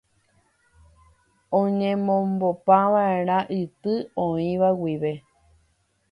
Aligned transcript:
oñemombopava'erã 1.57 3.37
yty 3.59 3.93
oĩva 4.25 4.69
guive 4.79 5.13